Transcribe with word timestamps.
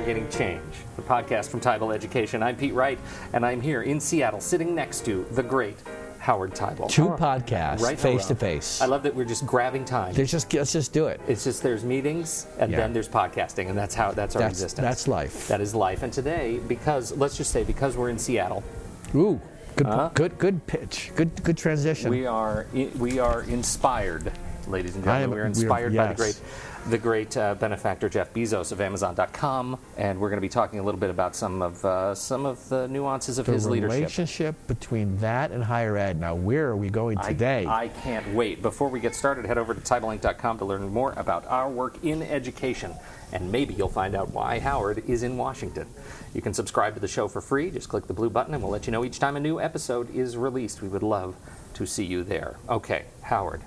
Navigating 0.00 0.30
Change, 0.30 0.62
the 0.96 1.02
podcast 1.02 1.50
from 1.50 1.60
Teibel 1.60 1.94
Education. 1.94 2.42
I'm 2.42 2.56
Pete 2.56 2.72
Wright, 2.72 2.98
and 3.34 3.44
I'm 3.44 3.60
here 3.60 3.82
in 3.82 4.00
Seattle, 4.00 4.40
sitting 4.40 4.74
next 4.74 5.04
to 5.04 5.26
the 5.32 5.42
great 5.42 5.76
Howard 6.20 6.52
Teibel. 6.54 6.88
Two 6.88 7.08
podcasts, 7.10 7.82
Right 7.82 8.00
face 8.00 8.24
to 8.28 8.34
face. 8.34 8.80
I 8.80 8.86
love 8.86 9.02
that 9.02 9.14
we're 9.14 9.26
just 9.26 9.44
grabbing 9.44 9.84
time. 9.84 10.14
There's 10.14 10.30
just 10.30 10.50
let's 10.54 10.72
just 10.72 10.94
do 10.94 11.08
it. 11.08 11.20
It's 11.28 11.44
just 11.44 11.62
there's 11.62 11.84
meetings 11.84 12.46
and 12.58 12.70
Yeah. 12.72 12.78
then 12.78 12.94
there's 12.94 13.10
podcasting, 13.10 13.68
and 13.68 13.76
that's 13.76 13.94
how 13.94 14.12
that's 14.12 14.34
our 14.36 14.40
That's 14.40 14.54
existence. 14.54 14.86
that's 14.86 15.06
life. 15.06 15.48
That 15.48 15.60
is 15.60 15.74
life. 15.74 16.02
And 16.02 16.10
today, 16.10 16.60
because 16.66 17.12
let's 17.18 17.36
just 17.36 17.50
say, 17.50 17.62
because 17.62 17.94
we're 17.98 18.08
in 18.08 18.18
Seattle, 18.18 18.62
Ooh, 19.14 19.38
good, 19.76 19.86
Huh? 19.86 20.08
good, 20.14 20.38
good 20.38 20.66
pitch. 20.66 21.12
Good, 21.14 21.42
good 21.44 21.58
transition. 21.58 22.08
we 22.10 22.24
are 22.24 22.64
we 22.98 23.18
are 23.18 23.42
inspired, 23.42 24.32
ladies 24.70 24.94
and 24.94 25.04
gentlemen. 25.04 25.24
am- 25.24 25.30
we 25.30 25.36
are 25.36 25.38
we 25.38 25.42
are- 25.42 25.46
inspired 25.46 25.96
by 25.96 26.08
the 26.08 26.14
great 26.14 26.40
the 26.86 26.98
great 26.98 27.36
uh, 27.36 27.54
benefactor 27.56 28.08
Jeff 28.08 28.32
Bezos 28.32 28.72
of 28.72 28.80
Amazon.com, 28.80 29.78
and 29.98 30.18
we're 30.18 30.30
going 30.30 30.38
to 30.38 30.40
be 30.40 30.48
talking 30.48 30.78
a 30.78 30.82
little 30.82 30.98
bit 30.98 31.10
about 31.10 31.36
some 31.36 31.60
of 31.60 31.84
uh, 31.84 32.14
some 32.14 32.46
of 32.46 32.68
the 32.70 32.88
nuances 32.88 33.38
of 33.38 33.46
the 33.46 33.52
his 33.52 33.66
leadership. 33.66 33.94
relationship 33.94 34.66
between 34.66 35.18
that 35.18 35.50
and 35.50 35.62
higher 35.64 35.96
ed. 35.96 36.18
Now, 36.18 36.34
where 36.34 36.68
are 36.68 36.76
we 36.76 36.88
going 36.88 37.18
today? 37.18 37.66
I, 37.66 37.88
can't 37.88 38.34
wait. 38.34 38.62
Before 38.62 38.88
we 38.88 38.98
get 38.98 39.14
started, 39.14 39.44
head 39.44 39.58
over 39.58 39.74
to 39.74 39.80
TeibelInc.com 39.80 40.58
to 40.58 40.64
learn 40.64 40.88
more 40.88 41.12
about 41.18 41.46
our 41.48 41.68
work 41.68 42.02
in 42.02 42.22
education. 42.22 42.94
And 43.32 43.52
maybe 43.52 43.74
you'll 43.74 43.88
find 43.88 44.14
out 44.16 44.30
why 44.32 44.58
Howard 44.58 45.04
is 45.06 45.22
in 45.22 45.36
Washington. 45.36 45.86
You 46.34 46.40
can 46.42 46.54
subscribe 46.54 46.94
to 46.94 47.00
the 47.00 47.06
show 47.08 47.28
for 47.28 47.40
free. 47.40 47.70
Just 47.70 47.88
click 47.88 48.06
the 48.06 48.14
blue 48.14 48.30
button 48.30 48.54
and 48.54 48.62
we'll 48.62 48.72
let 48.72 48.86
you 48.86 48.92
know 48.92 49.04
each 49.04 49.18
time 49.20 49.36
a 49.36 49.40
new 49.40 49.60
episode 49.60 50.12
is 50.14 50.36
released. 50.36 50.82
We 50.82 50.88
would 50.88 51.02
love 51.02 51.36
to 51.74 51.86
see 51.86 52.04
you 52.04 52.24
there. 52.24 52.56
Okay, 52.68 53.04
Howard, 53.22 53.62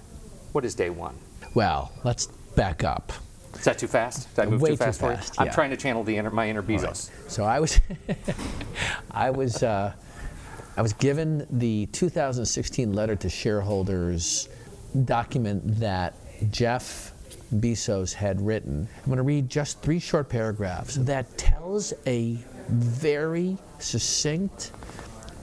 what 0.53 0.63
is 0.65 0.75
day 0.75 0.89
one? 0.89 1.15
well, 1.53 1.91
let's 2.03 2.27
back 2.55 2.83
up. 2.83 3.11
Is 3.55 3.65
that 3.65 3.77
too 3.77 3.87
fast? 3.87 4.33
Did 4.35 4.41
I 4.41 4.45
move 4.47 4.61
Way 4.61 4.71
too 4.71 4.77
too 4.77 4.83
fast 4.83 5.01
you? 5.01 5.07
fast, 5.09 5.39
I'm 5.39 5.49
trying 5.51 5.69
to 5.69 5.77
channel 5.77 6.03
the 6.03 6.17
inner, 6.17 6.31
my 6.31 6.49
inner 6.49 6.63
Bezos. 6.63 7.11
So 7.29 7.43
I 7.43 7.59
was, 7.59 7.79
I 9.11 9.29
was, 9.29 9.61
uh, 9.61 9.93
I 10.75 10.81
was 10.81 10.93
given 10.93 11.45
the 11.51 11.85
2016 11.87 12.93
letter 12.93 13.15
to 13.15 13.29
shareholders 13.29 14.49
document 15.05 15.79
that 15.79 16.15
Jeff 16.49 17.13
Bezos 17.53 18.13
had 18.13 18.41
written. 18.41 18.87
I'm 18.97 19.05
going 19.05 19.17
to 19.17 19.23
read 19.23 19.49
just 19.49 19.81
three 19.81 19.99
short 19.99 20.29
paragraphs 20.29 20.95
that 20.95 21.37
tells 21.37 21.93
a 22.07 22.37
very 22.69 23.57
succinct, 23.79 24.71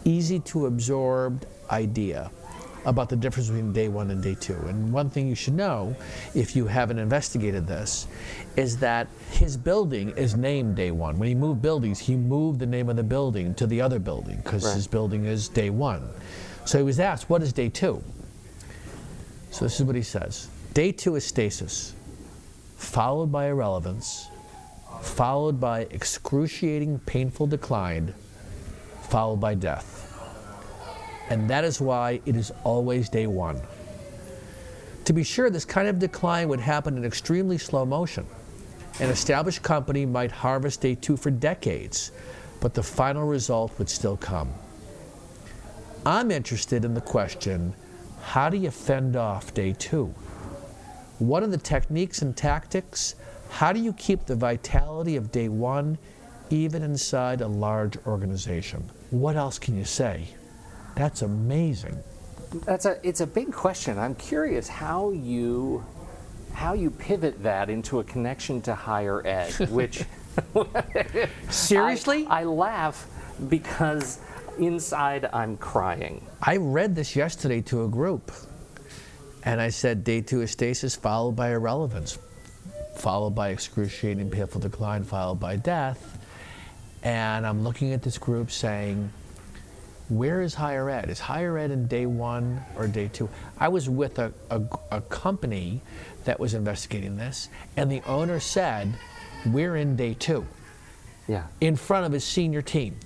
easy 0.04 0.40
to 0.40 0.66
absorb 0.66 1.46
idea 1.70 2.30
about 2.84 3.08
the 3.08 3.16
difference 3.16 3.48
between 3.48 3.72
day 3.72 3.88
one 3.88 4.10
and 4.10 4.22
day 4.22 4.34
two. 4.34 4.56
And 4.68 4.92
one 4.92 5.10
thing 5.10 5.28
you 5.28 5.34
should 5.34 5.54
know, 5.54 5.94
if 6.34 6.56
you 6.56 6.66
haven't 6.66 6.98
investigated 6.98 7.66
this, 7.66 8.06
is 8.56 8.78
that 8.78 9.08
his 9.30 9.56
building 9.56 10.10
is 10.10 10.36
named 10.36 10.76
day 10.76 10.90
one. 10.90 11.18
When 11.18 11.28
he 11.28 11.34
moved 11.34 11.60
buildings, 11.62 11.98
he 11.98 12.16
moved 12.16 12.58
the 12.58 12.66
name 12.66 12.88
of 12.88 12.96
the 12.96 13.02
building 13.02 13.54
to 13.54 13.66
the 13.66 13.80
other 13.80 13.98
building 13.98 14.36
because 14.42 14.64
Right. 14.64 14.74
his 14.74 14.86
building 14.86 15.24
is 15.26 15.48
day 15.48 15.70
one. 15.70 16.08
So 16.64 16.78
he 16.78 16.84
was 16.84 17.00
asked, 17.00 17.28
What 17.28 17.42
is 17.42 17.52
day 17.52 17.68
two? 17.68 18.02
So 19.50 19.64
this 19.64 19.78
is 19.80 19.84
what 19.86 19.96
he 19.96 20.02
says 20.02 20.48
Day 20.74 20.92
two 20.92 21.16
is 21.16 21.24
stasis, 21.24 21.94
followed 22.76 23.32
by 23.32 23.46
irrelevance, 23.48 24.28
followed 25.02 25.60
by 25.60 25.80
excruciating, 25.90 27.00
painful 27.00 27.46
decline, 27.46 28.14
followed 29.02 29.40
by 29.40 29.54
death. 29.54 30.09
And 31.30 31.48
that 31.48 31.64
is 31.64 31.80
why 31.80 32.20
it 32.26 32.36
is 32.36 32.52
always 32.64 33.08
day 33.08 33.26
one. 33.26 33.60
To 35.04 35.12
be 35.12 35.22
sure, 35.24 35.48
this 35.48 35.64
kind 35.64 35.88
of 35.88 35.98
decline 35.98 36.48
would 36.48 36.60
happen 36.60 36.96
in 36.96 37.04
extremely 37.04 37.56
slow 37.56 37.86
motion. 37.86 38.26
An 39.00 39.08
established 39.08 39.62
company 39.62 40.04
might 40.04 40.30
harvest 40.30 40.80
day 40.80 40.94
two 40.94 41.16
for 41.16 41.30
decades, 41.30 42.12
but 42.60 42.74
the 42.74 42.82
final 42.82 43.24
result 43.24 43.76
would 43.78 43.88
still 43.88 44.16
come. 44.16 44.52
I'm 46.04 46.30
interested 46.30 46.84
in 46.84 46.94
the 46.94 47.00
question 47.00 47.74
how 48.20 48.50
do 48.50 48.58
you 48.58 48.70
fend 48.70 49.16
off 49.16 49.54
day 49.54 49.72
two? 49.72 50.14
What 51.18 51.42
are 51.42 51.48
the 51.48 51.58
techniques 51.58 52.22
and 52.22 52.36
tactics? 52.36 53.14
How 53.48 53.72
do 53.72 53.80
you 53.80 53.92
keep 53.94 54.26
the 54.26 54.36
vitality 54.36 55.16
of 55.16 55.32
day 55.32 55.48
one 55.48 55.96
even 56.50 56.82
inside 56.82 57.40
a 57.40 57.48
large 57.48 57.96
organization? 58.06 58.90
What 59.10 59.36
else 59.36 59.58
can 59.58 59.76
you 59.76 59.84
say? 59.84 60.28
That's 60.94 61.22
amazing. 61.22 61.98
That's 62.66 62.84
a 62.84 62.98
it's 63.06 63.20
a 63.20 63.26
big 63.26 63.52
question. 63.52 63.98
I'm 63.98 64.14
curious 64.16 64.68
how 64.68 65.10
you 65.12 65.84
how 66.52 66.72
you 66.72 66.90
pivot 66.90 67.42
that 67.42 67.70
into 67.70 68.00
a 68.00 68.04
connection 68.04 68.60
to 68.62 68.74
higher 68.74 69.24
ed, 69.26 69.52
which 69.70 70.04
Seriously? 71.50 72.26
I, 72.28 72.40
I 72.40 72.44
laugh 72.44 73.06
because 73.48 74.18
inside 74.58 75.28
I'm 75.32 75.56
crying. 75.56 76.24
I 76.42 76.56
read 76.56 76.94
this 76.94 77.16
yesterday 77.16 77.60
to 77.62 77.84
a 77.84 77.88
group, 77.88 78.32
and 79.44 79.60
I 79.60 79.70
said 79.70 80.04
day 80.04 80.20
two 80.20 80.42
is 80.42 80.50
stasis, 80.50 80.96
followed 80.96 81.32
by 81.32 81.50
irrelevance, 81.50 82.18
followed 82.96 83.34
by 83.34 83.50
excruciating, 83.50 84.30
painful 84.30 84.60
decline, 84.60 85.04
followed 85.04 85.40
by 85.40 85.56
death. 85.56 86.18
And 87.02 87.46
I'm 87.46 87.64
looking 87.64 87.92
at 87.92 88.02
this 88.02 88.18
group 88.18 88.50
saying, 88.50 89.10
where 90.10 90.42
is 90.42 90.54
higher 90.54 90.90
ed? 90.90 91.08
Is 91.08 91.20
higher 91.20 91.56
ed 91.56 91.70
in 91.70 91.86
day 91.86 92.04
one 92.04 92.60
or 92.76 92.86
day 92.86 93.08
two? 93.12 93.28
I 93.58 93.68
was 93.68 93.88
with 93.88 94.18
a, 94.18 94.32
a, 94.50 94.60
a 94.90 95.00
company 95.02 95.80
that 96.24 96.38
was 96.38 96.52
investigating 96.52 97.16
this, 97.16 97.48
and 97.76 97.90
the 97.90 98.02
owner 98.02 98.40
said, 98.40 98.92
we're 99.46 99.76
in 99.76 99.96
day 99.96 100.14
two 100.14 100.46
Yeah. 101.28 101.44
in 101.60 101.76
front 101.76 102.06
of 102.06 102.12
his 102.12 102.24
senior 102.24 102.60
team. 102.60 102.96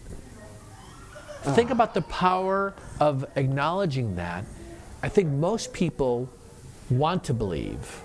Think 1.43 1.71
about 1.71 1.93
the 1.93 2.01
power 2.03 2.73
of 2.99 3.27
acknowledging 3.37 4.17
that. 4.17 4.47
I 5.03 5.11
think 5.11 5.29
most 5.29 5.75
people 5.75 6.31
want 6.89 7.23
to 7.25 7.35
believe 7.35 8.01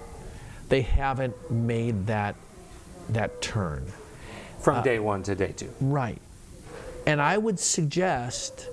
they 0.67 0.81
haven't 0.81 1.49
made 1.49 2.05
that 2.07 2.35
that 3.07 3.41
turn. 3.41 3.85
From 4.59 4.77
uh, 4.77 4.81
day 4.81 4.99
one 4.99 5.23
to 5.23 5.35
day 5.35 5.53
two. 5.55 5.73
Right. 5.79 6.21
And 7.07 7.21
I 7.21 7.37
would 7.37 7.59
suggest 7.59 8.67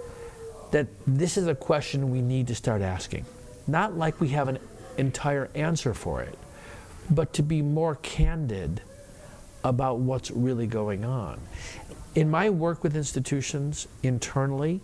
that 0.73 0.87
this 1.07 1.37
is 1.37 1.47
a 1.47 1.55
question 1.55 2.11
we 2.11 2.21
need 2.21 2.49
to 2.49 2.55
start 2.55 2.83
asking. 2.83 3.25
Not 3.67 3.97
like 3.97 4.21
we 4.21 4.29
have 4.29 4.49
an 4.49 4.59
entire 4.97 5.51
answer 5.55 5.95
for 5.95 6.23
it, 6.23 6.39
but 7.11 7.33
to 7.35 7.43
be 7.43 7.63
more 7.63 7.97
candid 7.97 8.81
about 9.65 9.99
what's 9.99 10.31
really 10.31 10.67
going 10.67 11.05
on. 11.05 11.41
In 12.15 12.31
my 12.31 12.51
work 12.51 12.83
with 12.83 12.97
institutions 12.97 13.89
internally, 14.03 14.81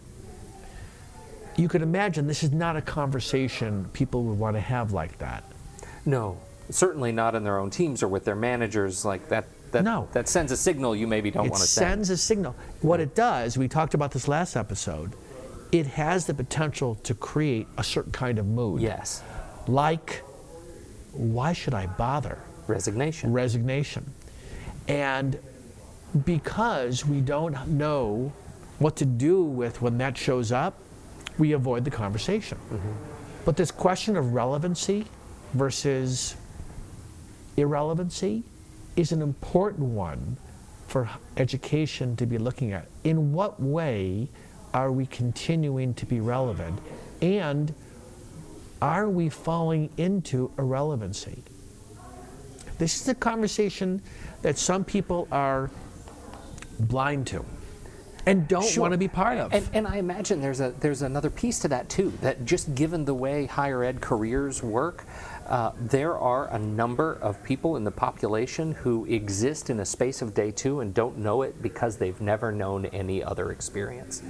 you 1.56 1.69
could 1.69 1.82
imagine 1.82 2.26
this 2.26 2.42
is 2.42 2.53
not 2.53 2.76
a 2.76 2.82
conversation 2.82 3.88
people 3.92 4.25
would 4.25 4.38
want 4.38 4.56
to 4.56 4.60
have 4.60 4.92
like 4.92 5.19
that. 5.19 5.44
No, 6.04 6.38
certainly 6.71 7.12
not 7.12 7.34
in 7.34 7.44
their 7.44 7.59
own 7.59 7.71
teams 7.71 8.03
or 8.03 8.09
with 8.09 8.25
their 8.25 8.37
managers. 8.37 9.04
Like 9.04 9.28
that. 9.28 9.47
That, 9.72 9.84
No. 9.84 10.06
that 10.12 10.28
sends 10.28 10.53
a 10.53 10.56
signal 10.56 10.94
you 10.94 11.06
maybe 11.06 11.31
don't 11.31 11.47
it 11.47 11.50
want 11.50 11.62
to 11.62 11.69
send. 11.69 11.87
It 11.87 11.91
sends 11.91 12.10
a 12.10 12.16
signal. 12.19 12.54
What 12.82 13.00
it 13.00 13.15
does, 13.15 13.56
we 13.56 13.69
talked 13.69 13.94
about 13.94 14.10
this 14.10 14.28
last 14.28 14.54
episode, 14.56 15.15
it 15.72 15.87
has 15.87 16.27
the 16.27 16.34
potential 16.34 16.94
to 16.97 17.15
create 17.15 17.66
a 17.78 17.83
certain 17.83 18.12
kind 18.12 18.38
of 18.38 18.47
mood. 18.47 18.83
Yes. 18.83 19.22
Like, 19.66 20.22
why 21.12 21.55
should 21.55 21.75
I 21.75 21.87
bother? 21.87 22.38
Resignation. 22.66 23.33
Resignation. 23.33 24.12
And 24.87 25.38
because 26.27 27.06
we 27.06 27.22
don't 27.22 27.69
know 27.69 28.33
what 28.78 28.97
to 28.97 29.06
do 29.06 29.43
with 29.43 29.81
when 29.81 29.97
that 29.99 30.16
shows 30.16 30.53
up, 30.53 30.78
we 31.38 31.53
avoid 31.53 31.84
the 31.84 31.91
conversation. 31.91 32.59
Mm-hmm. 32.71 32.93
But 33.47 33.56
this 33.56 33.71
question 33.71 34.16
of 34.16 34.34
relevancy 34.34 35.07
versus 35.54 36.36
irrelevancy 37.57 38.45
is 38.97 39.13
an 39.13 39.22
important 39.22 39.89
one 39.89 40.36
for 40.86 41.09
education 41.39 42.15
to 42.16 42.27
be 42.27 42.36
looking 42.36 42.72
at. 42.72 42.86
In 43.04 43.33
what 43.33 43.60
way 43.60 44.28
are 44.74 44.91
we 44.92 45.07
continuing 45.07 45.95
to 45.95 46.07
be 46.07 46.21
relevant? 46.21 46.78
And 47.21 47.74
are 48.80 49.09
we 49.09 49.28
falling 49.28 49.91
into 49.97 50.51
irrelevancy? 50.59 51.42
This 52.78 53.01
is 53.01 53.09
a 53.09 53.15
conversation 53.15 54.03
that 54.42 54.59
some 54.59 54.84
people 54.84 55.28
are 55.30 55.71
blind 56.80 57.27
to 57.28 57.45
and 58.27 58.47
don't 58.48 58.65
Sure. 58.65 58.83
want 58.83 58.92
to 58.92 58.98
be 58.98 59.09
part 59.09 59.39
of. 59.39 59.53
And, 59.53 59.69
and 59.72 59.86
I 59.86 59.97
imagine 59.97 60.41
there's 60.41 60.60
a 60.60 60.71
there's 60.80 61.03
another 61.03 61.30
piece 61.30 61.59
to 61.60 61.68
that 61.68 61.89
too. 61.89 62.13
That 62.22 62.45
just 62.45 62.75
given 62.75 63.04
the 63.04 63.15
way 63.15 63.47
higher 63.47 63.83
ed 63.84 64.01
careers 64.01 64.63
work, 64.63 65.04
Uh, 65.53 65.71
there 65.78 66.16
are 66.19 66.49
a 66.54 66.59
number 66.59 67.19
of 67.21 67.43
people 67.45 67.77
in 67.77 67.84
the 67.84 67.91
population 67.91 68.72
who 68.72 69.04
exist 69.04 69.69
in 69.69 69.81
a 69.81 69.84
space 69.84 70.22
of 70.22 70.33
day 70.33 70.51
two 70.51 70.81
and 70.81 70.95
don't 70.95 71.19
know 71.19 71.43
it 71.43 71.60
because 71.60 71.99
they've 71.99 72.22
never 72.22 72.51
known 72.51 72.87
any 72.87 73.22
other 73.22 73.53
experience. 73.53 74.22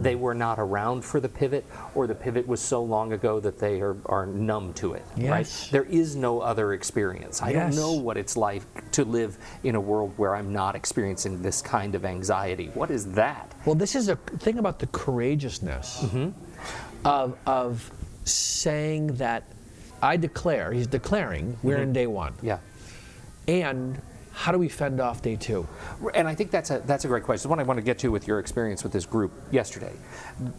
They 0.00 0.16
were 0.16 0.34
not 0.34 0.58
around 0.58 1.04
for 1.04 1.20
the 1.20 1.28
pivot, 1.28 1.64
or 1.94 2.08
the 2.08 2.14
pivot 2.16 2.48
was 2.48 2.60
so 2.60 2.82
long 2.82 3.12
ago 3.12 3.38
that 3.38 3.60
they 3.60 3.80
are, 3.82 3.96
are 4.06 4.26
numb 4.26 4.72
to 4.74 4.94
it. 4.94 5.04
Yes. 5.16 5.30
Right? 5.30 5.68
There 5.70 5.84
is 5.84 6.16
no 6.16 6.40
other 6.40 6.72
experience. 6.72 7.40
I 7.40 7.50
Yes. 7.50 7.76
don't 7.76 7.80
know 7.80 7.92
what 8.02 8.16
it's 8.16 8.36
like 8.36 8.64
to 8.92 9.04
live 9.04 9.38
in 9.62 9.76
a 9.76 9.80
world 9.80 10.12
where 10.16 10.34
I'm 10.34 10.52
not 10.52 10.74
experiencing 10.74 11.40
this 11.40 11.62
kind 11.62 11.94
of 11.94 12.04
anxiety. 12.04 12.72
What 12.74 12.90
is 12.90 13.12
that? 13.12 13.54
Well, 13.64 13.76
this 13.76 13.94
is 13.94 14.08
a 14.08 14.16
thing 14.16 14.58
about 14.58 14.80
the 14.80 14.88
courageousness 14.88 16.00
Mm-hmm. 16.02 16.30
of, 17.06 17.38
of 17.46 17.92
saying 18.24 19.06
that 19.18 19.44
I 20.04 20.16
declare, 20.18 20.70
he's 20.72 20.86
declaring, 20.86 21.56
we're 21.62 21.74
Mm-hmm. 21.76 21.82
in 21.82 21.92
day 21.94 22.06
one. 22.06 22.34
Yeah. 22.42 22.58
And 23.48 24.00
how 24.32 24.50
do 24.52 24.58
we 24.58 24.68
fend 24.68 25.00
off 25.00 25.22
day 25.22 25.36
two? 25.36 25.66
And 26.14 26.26
I 26.28 26.34
think 26.34 26.50
that's 26.50 26.70
a 26.70 26.80
that's 26.86 27.04
a 27.04 27.08
great 27.08 27.22
question. 27.22 27.46
It's 27.46 27.50
one 27.50 27.60
I 27.60 27.62
want 27.62 27.78
to 27.78 27.84
get 27.84 27.98
to 28.00 28.08
with 28.10 28.26
your 28.26 28.38
experience 28.40 28.82
with 28.82 28.92
this 28.92 29.06
group 29.06 29.30
yesterday, 29.52 29.92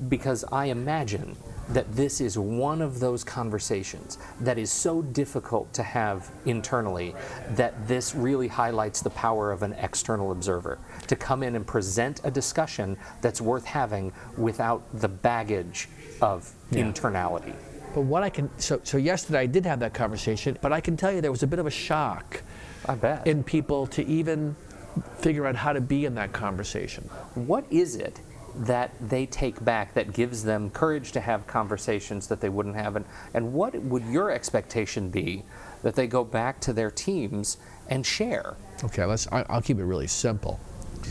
because 0.08 0.46
I 0.52 0.66
imagine 0.68 1.36
that 1.70 1.94
this 1.96 2.22
is 2.22 2.38
one 2.38 2.82
of 2.82 3.00
those 3.00 3.24
conversations 3.24 4.18
that 4.40 4.58
is 4.58 4.72
so 4.72 5.02
difficult 5.02 5.74
to 5.74 5.84
have 5.84 6.32
internally 6.46 7.14
that 7.52 7.74
this 7.88 8.16
really 8.16 8.48
highlights 8.48 9.02
the 9.02 9.10
power 9.10 9.52
of 9.52 9.62
an 9.62 9.74
external 9.74 10.32
observer 10.32 10.78
to 11.08 11.16
come 11.16 11.44
in 11.44 11.56
and 11.56 11.68
present 11.68 12.22
a 12.24 12.32
discussion 12.32 12.98
that's 13.22 13.42
worth 13.42 13.66
having 13.66 14.12
without 14.38 14.82
the 14.94 15.10
baggage 15.10 15.90
of 16.22 16.52
Yeah. 16.72 16.84
internality. 16.86 17.54
But 17.96 18.02
what 18.02 18.24
I 18.24 18.30
can, 18.30 18.50
so, 18.60 18.82
so 18.84 18.98
yesterday 18.98 19.40
I 19.40 19.46
did 19.46 19.66
have 19.66 19.80
that 19.80 19.94
conversation, 19.94 20.58
but 20.62 20.74
I 20.74 20.82
can 20.82 20.98
tell 20.98 21.14
you 21.14 21.22
there 21.22 21.32
was 21.32 21.44
a 21.44 21.48
bit 21.48 21.60
of 21.60 21.66
a 21.66 21.72
shock 21.72 22.44
in 23.26 23.42
people 23.42 23.88
to 23.88 24.06
even 24.06 24.58
figure 25.18 25.48
out 25.48 25.56
how 25.56 25.72
to 25.72 25.80
be 25.80 26.04
in 26.04 26.14
that 26.16 26.34
conversation. 26.34 27.06
What 27.36 27.64
is 27.72 27.96
it 27.96 28.20
that 28.58 28.92
they 29.00 29.26
take 29.26 29.64
back 29.64 29.94
that 29.94 30.12
gives 30.12 30.44
them 30.44 30.72
courage 30.72 31.14
to 31.14 31.22
have 31.22 31.48
conversations 31.48 32.28
that 32.28 32.42
they 32.42 32.50
wouldn't 32.50 32.76
have? 32.76 32.98
And, 32.98 33.06
and 33.34 33.54
what 33.54 33.74
would 33.76 34.04
your 34.08 34.30
expectation 34.30 35.10
be 35.10 35.44
that 35.82 35.96
they 35.96 36.06
go 36.06 36.26
back 36.26 36.60
to 36.62 36.74
their 36.74 36.92
teams 36.92 37.56
and 37.88 38.06
share? 38.06 38.58
Okay, 38.84 39.06
let's, 39.06 39.26
I, 39.32 39.46
I'll 39.48 39.62
keep 39.62 39.80
it 39.80 39.86
really 39.86 40.08
simple. 40.08 40.60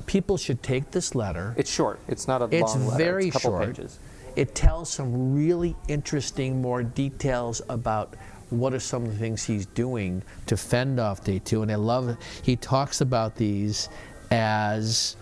People 0.04 0.36
should 0.36 0.62
take 0.62 0.90
this 0.90 1.14
letter. 1.14 1.54
It's 1.56 1.70
short, 1.70 1.98
it's 2.08 2.28
not 2.28 2.42
a 2.42 2.48
It's 2.50 2.74
long 2.74 2.88
letter, 2.88 3.02
very 3.02 3.28
it's 3.28 3.36
couple 3.36 3.52
short. 3.52 3.68
pages. 3.68 3.98
It 4.36 4.54
tells 4.54 4.90
some 4.90 5.34
really 5.34 5.76
interesting, 5.88 6.60
more 6.60 6.82
details 6.82 7.62
about 7.68 8.16
what 8.50 8.74
are 8.74 8.80
some 8.80 9.04
of 9.04 9.12
the 9.12 9.18
things 9.18 9.44
he's 9.44 9.66
doing 9.66 10.22
to 10.46 10.56
fend 10.56 11.00
off 11.00 11.24
day 11.24 11.38
two. 11.38 11.62
And 11.62 11.70
I 11.70 11.76
love. 11.76 12.16
He 12.42 12.56
talks 12.56 13.00
about 13.00 13.36
these 13.36 13.88
as 14.30 15.16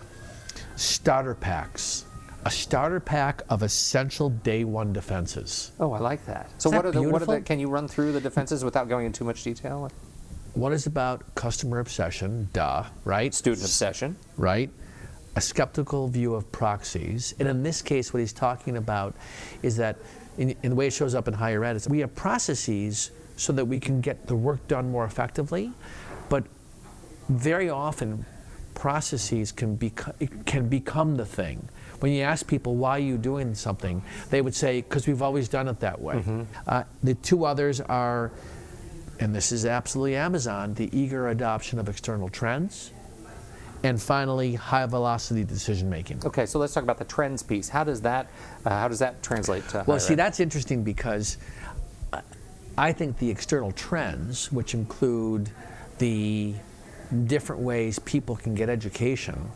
starter 0.75 1.35
packs. 1.35 2.05
A 2.45 2.51
starter 2.51 2.99
pack 2.99 3.41
of 3.49 3.63
essential 3.63 4.29
day 4.29 4.65
one 4.65 4.91
defenses. 4.91 5.71
Oh, 5.79 5.93
I 5.93 5.99
like 5.99 6.25
that. 6.25 6.49
So 6.57 6.69
Isn't 6.69 6.77
what 6.77 6.85
are 6.85 6.91
the 6.91 7.01
what 7.03 7.21
are 7.21 7.25
the 7.25 7.41
can 7.41 7.59
you 7.59 7.69
run 7.69 7.87
through 7.87 8.11
the 8.11 8.19
defenses 8.19 8.65
without 8.65 8.89
going 8.89 9.05
into 9.05 9.19
too 9.19 9.25
much 9.25 9.43
detail? 9.43 9.89
One 10.53 10.73
is 10.73 10.85
about 10.85 11.35
customer 11.35 11.79
obsession, 11.79 12.49
duh, 12.51 12.83
right? 13.05 13.33
Student 13.33 13.63
obsession. 13.63 14.17
right? 14.37 14.69
A 15.35 15.41
skeptical 15.41 16.07
view 16.07 16.35
of 16.35 16.51
proxies. 16.51 17.33
And 17.39 17.47
in 17.47 17.63
this 17.63 17.81
case, 17.81 18.13
what 18.13 18.19
he's 18.19 18.33
talking 18.33 18.77
about 18.77 19.15
is 19.61 19.77
that, 19.77 19.97
in, 20.37 20.55
in 20.63 20.71
the 20.71 20.75
way 20.75 20.87
it 20.87 20.93
shows 20.93 21.15
up 21.15 21.27
in 21.27 21.33
higher 21.33 21.63
ed, 21.63 21.75
is 21.75 21.89
we 21.89 21.99
have 21.99 22.13
processes 22.15 23.11
so 23.35 23.51
that 23.53 23.65
we 23.65 23.79
can 23.79 23.99
get 24.01 24.27
the 24.27 24.35
work 24.35 24.67
done 24.67 24.91
more 24.91 25.05
effectively, 25.05 25.71
but 26.29 26.43
very 27.29 27.69
often 27.69 28.25
processes 28.75 29.51
can, 29.51 29.77
beco- 29.77 30.45
can 30.45 30.67
become 30.69 31.15
the 31.15 31.25
thing. 31.25 31.67
When 31.99 32.11
you 32.11 32.21
ask 32.21 32.45
people 32.45 32.75
why 32.75 32.97
are 32.97 32.99
you 32.99 33.17
doing 33.17 33.55
something, 33.55 34.03
they 34.29 34.41
would 34.41 34.53
say 34.53 34.81
because 34.81 35.07
we've 35.07 35.21
always 35.21 35.47
done 35.47 35.67
it 35.67 35.79
that 35.79 35.99
way. 36.01 36.45
Uh, 36.67 36.83
the 37.01 37.15
two 37.15 37.45
others 37.45 37.79
are, 37.81 38.31
and 39.19 39.33
this 39.33 39.51
is 39.51 39.65
absolutely 39.65 40.15
Amazon, 40.15 40.73
the 40.73 40.89
eager 40.95 41.29
adoption 41.29 41.79
of 41.79 41.87
external 41.89 42.29
trends, 42.29 42.91
and 43.83 44.01
finally 44.01 44.55
high 44.55 44.85
velocity 44.85 45.43
decision 45.43 45.89
making. 45.89 46.21
Okay, 46.25 46.45
so 46.45 46.57
let's 46.57 46.73
talk 46.73 46.83
about 46.83 46.97
the 46.97 47.05
trends 47.05 47.43
piece. 47.43 47.69
How 47.69 47.83
does 47.83 48.01
that 48.01 48.27
uh, 48.65 48.69
how 48.69 48.87
does 48.87 48.99
that 48.99 49.21
translate 49.21 49.67
to 49.69 49.83
Well, 49.85 49.99
see, 49.99 50.15
that's 50.15 50.39
interesting 50.39 50.83
because 50.83 51.37
I- 52.11 52.21
I 52.77 52.91
think 52.93 53.19
the 53.19 53.29
external 53.29 53.71
trends, 53.73 54.51
which 54.51 54.73
include 54.73 55.49
the 55.99 56.55
different 57.25 57.61
ways 57.61 57.99
people 57.99 58.35
can 58.35 58.55
get 58.55 58.69
education 58.69 59.51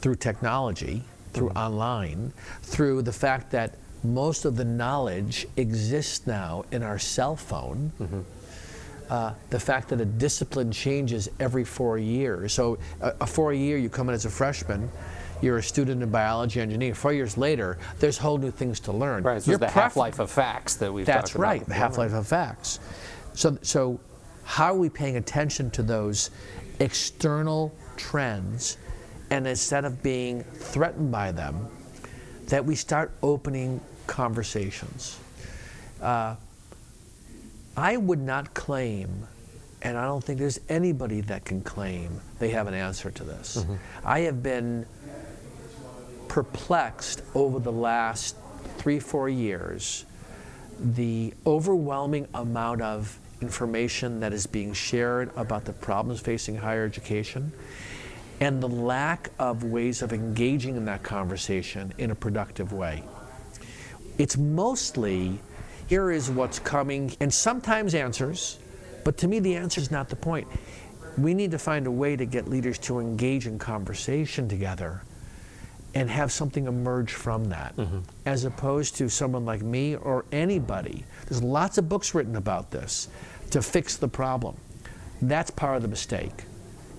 through 0.00 0.16
technology, 0.16 1.04
through 1.32 1.50
online, 1.50 2.32
through 2.62 3.00
the 3.02 3.12
fact 3.12 3.50
that 3.52 3.76
most 4.02 4.44
of 4.44 4.56
the 4.56 4.64
knowledge 4.66 5.46
exists 5.56 6.26
now 6.26 6.64
in 6.70 6.82
our 6.82 6.98
cell 6.98 7.36
phone. 7.36 7.92
Uh, 9.10 9.34
the 9.50 9.60
fact 9.60 9.88
that 9.90 10.00
a 10.00 10.04
discipline 10.04 10.72
changes 10.72 11.28
every 11.38 11.64
four 11.64 11.98
years. 11.98 12.52
So, 12.52 12.78
a, 13.00 13.12
a 13.20 13.26
four 13.26 13.52
year, 13.52 13.76
you 13.76 13.90
come 13.90 14.08
in 14.08 14.14
as 14.14 14.24
a 14.24 14.30
freshman, 14.30 14.90
you're 15.42 15.58
a 15.58 15.62
student 15.62 16.02
in 16.02 16.10
biology 16.10 16.60
engineering. 16.60 16.94
Four 16.94 17.12
years 17.12 17.36
later, 17.36 17.76
there's 17.98 18.16
whole 18.16 18.38
new 18.38 18.50
things 18.50 18.80
to 18.80 18.92
learn. 18.92 19.22
Right, 19.22 19.42
so 19.42 19.52
the 19.52 19.58
prefer- 19.58 19.80
half 19.80 19.96
life 19.96 20.18
of 20.18 20.30
facts 20.30 20.76
that 20.76 20.92
we've 20.92 21.04
That's 21.04 21.32
talked 21.32 21.36
about 21.36 21.50
That's 21.50 21.60
right, 21.60 21.68
the 21.68 21.74
half 21.74 21.98
life 21.98 22.12
of 22.12 22.26
facts. 22.26 22.80
So, 23.34 23.58
so, 23.62 24.00
how 24.44 24.72
are 24.72 24.78
we 24.78 24.88
paying 24.88 25.16
attention 25.16 25.70
to 25.72 25.82
those 25.82 26.30
external 26.80 27.74
trends? 27.96 28.78
And 29.30 29.46
instead 29.46 29.84
of 29.84 30.02
being 30.02 30.44
threatened 30.44 31.10
by 31.10 31.32
them, 31.32 31.68
that 32.46 32.64
we 32.64 32.74
start 32.74 33.10
opening 33.22 33.80
conversations. 34.06 35.18
Uh, 36.00 36.36
I 37.76 37.96
would 37.96 38.20
not 38.20 38.54
claim, 38.54 39.26
and 39.82 39.98
I 39.98 40.06
don't 40.06 40.22
think 40.22 40.38
there's 40.38 40.60
anybody 40.68 41.20
that 41.22 41.44
can 41.44 41.60
claim 41.60 42.20
they 42.38 42.50
have 42.50 42.66
an 42.66 42.74
answer 42.74 43.10
to 43.10 43.24
this. 43.24 43.56
Mm-hmm. 43.56 43.74
I 44.04 44.20
have 44.20 44.42
been 44.42 44.86
perplexed 46.28 47.22
over 47.34 47.58
the 47.58 47.72
last 47.72 48.36
three, 48.78 48.98
four 48.98 49.28
years 49.28 50.04
the 50.80 51.32
overwhelming 51.46 52.26
amount 52.34 52.82
of 52.82 53.18
information 53.40 54.20
that 54.20 54.32
is 54.32 54.46
being 54.46 54.72
shared 54.72 55.30
about 55.36 55.64
the 55.64 55.72
problems 55.72 56.20
facing 56.20 56.56
higher 56.56 56.84
education 56.84 57.52
and 58.40 58.62
the 58.62 58.68
lack 58.68 59.30
of 59.38 59.62
ways 59.64 60.02
of 60.02 60.12
engaging 60.12 60.76
in 60.76 60.84
that 60.84 61.02
conversation 61.02 61.92
in 61.98 62.10
a 62.10 62.14
productive 62.14 62.72
way. 62.72 63.02
It's 64.18 64.36
mostly 64.36 65.38
here 65.88 66.10
is 66.10 66.30
what's 66.30 66.58
coming, 66.58 67.14
and 67.20 67.32
sometimes 67.32 67.94
answers, 67.94 68.58
but 69.04 69.18
to 69.18 69.28
me, 69.28 69.38
the 69.38 69.54
answer 69.54 69.80
is 69.80 69.90
not 69.90 70.08
the 70.08 70.16
point. 70.16 70.48
We 71.18 71.34
need 71.34 71.50
to 71.50 71.58
find 71.58 71.86
a 71.86 71.90
way 71.90 72.16
to 72.16 72.24
get 72.24 72.48
leaders 72.48 72.78
to 72.78 72.98
engage 72.98 73.46
in 73.46 73.58
conversation 73.58 74.48
together 74.48 75.02
and 75.94 76.10
have 76.10 76.32
something 76.32 76.66
emerge 76.66 77.12
from 77.12 77.44
that, 77.46 77.76
mm-hmm. 77.76 78.00
as 78.26 78.44
opposed 78.44 78.96
to 78.96 79.08
someone 79.08 79.44
like 79.44 79.62
me 79.62 79.94
or 79.94 80.24
anybody. 80.32 81.04
There's 81.28 81.42
lots 81.42 81.78
of 81.78 81.88
books 81.88 82.14
written 82.14 82.36
about 82.36 82.70
this 82.70 83.08
to 83.50 83.62
fix 83.62 83.96
the 83.96 84.08
problem. 84.08 84.56
That's 85.22 85.50
part 85.50 85.76
of 85.76 85.82
the 85.82 85.88
mistake. 85.88 86.44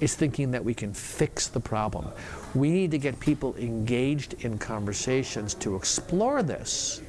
Is 0.01 0.13
thinking 0.13 0.51
that 0.51 0.63
we 0.63 0.73
can 0.73 0.93
fix 0.93 1.47
the 1.47 1.59
problem. 1.59 2.09
We 2.53 2.69
need 2.69 2.91
to 2.91 2.97
get 2.97 3.17
people 3.19 3.55
engaged 3.55 4.33
in 4.45 4.57
conversations 4.57 5.53
to 5.55 5.75
explore 5.75 6.43
this. 6.43 7.01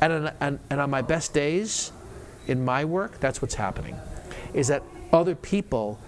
And, 0.00 0.12
on- 0.12 0.32
and, 0.40 0.58
and 0.70 0.80
on 0.80 0.90
my 0.90 1.02
best 1.02 1.32
days 1.34 1.92
in 2.46 2.64
my 2.64 2.84
work, 2.84 3.20
that's 3.20 3.42
what's 3.42 3.54
happening. 3.54 3.96
Is 4.54 4.68
that 4.68 4.82
other 5.12 5.34
people 5.34 5.98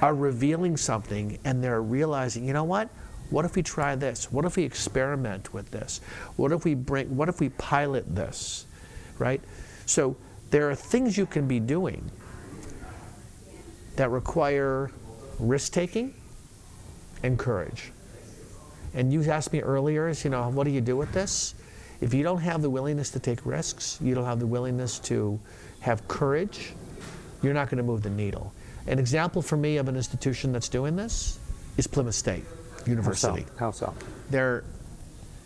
are 0.00 0.14
revealing 0.14 0.76
something 0.76 1.38
and 1.44 1.62
they're 1.62 1.82
realizing, 1.82 2.46
you 2.46 2.52
know 2.52 2.64
what? 2.64 2.88
What 3.30 3.44
if 3.44 3.56
we 3.56 3.62
try 3.62 3.94
this? 3.96 4.30
What 4.30 4.44
if 4.44 4.56
we 4.56 4.64
experiment 4.64 5.52
with 5.52 5.70
this? 5.70 6.00
What 6.36 6.52
if 6.52 6.64
we 6.64 6.74
bring 6.74 7.16
what 7.16 7.28
if 7.28 7.40
we 7.40 7.48
pilot 7.48 8.14
this? 8.14 8.66
Right? 9.18 9.40
So 9.86 10.16
there 10.50 10.70
are 10.70 10.74
things 10.74 11.16
you 11.16 11.26
can 11.26 11.48
be 11.48 11.58
doing 11.58 12.10
that 13.96 14.10
require 14.10 14.90
risk 15.38 15.72
taking 15.72 16.14
and 17.22 17.38
courage. 17.38 17.92
And 18.92 19.12
you 19.12 19.22
asked 19.24 19.52
me 19.52 19.60
earlier, 19.60 20.12
you 20.22 20.30
know, 20.30 20.48
what 20.50 20.64
do 20.64 20.70
you 20.70 20.80
do 20.80 20.96
with 20.96 21.12
this? 21.12 21.54
If 22.04 22.12
you 22.12 22.22
don't 22.22 22.42
have 22.42 22.60
the 22.60 22.68
willingness 22.68 23.08
to 23.12 23.18
take 23.18 23.46
risks, 23.46 23.98
you 24.02 24.14
don't 24.14 24.26
have 24.26 24.38
the 24.38 24.46
willingness 24.46 24.98
to 24.98 25.40
have 25.80 26.06
courage, 26.06 26.74
you're 27.42 27.54
not 27.54 27.70
going 27.70 27.78
to 27.78 27.82
move 27.82 28.02
the 28.02 28.10
needle. 28.10 28.52
An 28.86 28.98
example 28.98 29.40
for 29.40 29.56
me 29.56 29.78
of 29.78 29.88
an 29.88 29.96
institution 29.96 30.52
that's 30.52 30.68
doing 30.68 30.96
this 30.96 31.38
is 31.78 31.86
Plymouth 31.86 32.14
State 32.14 32.44
How 32.44 32.84
so? 32.84 32.90
University. 32.90 33.46
How 33.58 33.70
so? 33.70 33.94
They're 34.28 34.64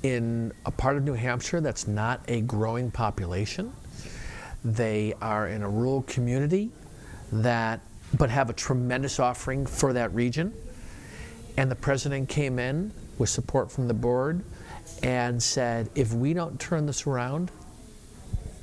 in 0.02 0.52
a 0.66 0.72
part 0.72 0.96
of 0.96 1.04
New 1.04 1.12
Hampshire 1.12 1.60
that's 1.60 1.86
not 1.86 2.22
a 2.26 2.40
growing 2.40 2.90
population. 2.90 3.72
They 4.64 5.14
are 5.22 5.46
in 5.46 5.62
a 5.62 5.70
rural 5.70 6.02
community 6.08 6.72
that, 7.30 7.78
but 8.18 8.30
have 8.30 8.50
a 8.50 8.52
tremendous 8.52 9.20
offering 9.20 9.64
for 9.64 9.92
that 9.92 10.12
region. 10.12 10.52
And 11.56 11.70
the 11.70 11.76
president 11.76 12.28
came 12.28 12.58
in 12.58 12.90
with 13.16 13.28
support 13.28 13.70
from 13.70 13.86
the 13.86 13.94
board 13.94 14.42
and 15.02 15.42
said, 15.42 15.90
if 15.94 16.12
we 16.12 16.32
don't 16.32 16.58
turn 16.58 16.86
this 16.86 17.06
around 17.06 17.50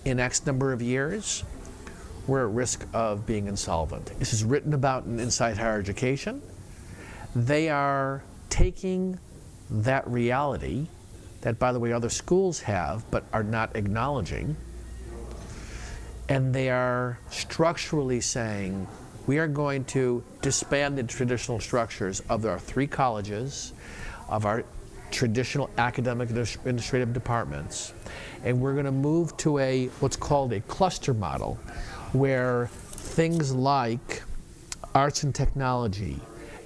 in 0.03 0.20
X 0.20 0.46
number 0.46 0.74
of 0.74 0.82
years, 0.82 1.44
we're 2.27 2.48
at 2.48 2.53
risk 2.53 2.86
of 2.94 3.25
being 3.25 3.48
insolvent. 3.48 4.12
This 4.20 4.34
is 4.34 4.44
written 4.44 4.74
about 4.74 5.05
in 5.05 5.20
Inside 5.20 5.58
Higher 5.58 5.79
Education. 5.79 6.41
They 7.36 7.70
are 7.70 8.24
taking 8.50 9.20
that 9.70 10.08
reality 10.08 10.88
that, 11.41 11.60
by 11.60 11.72
the 11.72 11.79
way, 11.79 11.91
other 11.94 12.10
schools 12.10 12.62
have 12.62 13.10
but 13.12 13.24
are 13.32 13.44
not 13.44 13.75
acknowledging, 13.75 14.55
and 16.27 16.55
they 16.55 16.70
are 16.70 17.20
structurally 17.29 18.22
saying, 18.22 18.88
we 19.27 19.38
are 19.38 19.48
going 19.48 19.86
to 19.86 20.24
disband 20.41 20.98
the 20.98 21.03
traditional 21.03 21.60
structures 21.60 22.22
of 22.29 22.46
our 22.46 22.60
three 22.60 22.88
colleges, 22.88 23.74
of 24.29 24.46
our 24.46 24.63
traditional 25.12 25.70
academic 25.78 26.30
administrative 26.30 27.14
departments, 27.14 27.94
and 28.44 28.60
we're 28.60 28.74
going 28.74 28.86
to 28.86 28.92
move 28.92 29.36
to 29.38 29.60
a 29.60 29.88
what's 30.00 30.16
called 30.16 30.54
a 30.54 30.62
cluster 30.62 31.14
model, 31.14 31.56
where 32.14 32.68
things 32.68 33.54
like 33.54 34.24
arts 34.94 35.24
and 35.24 35.34
technology, 35.34 36.20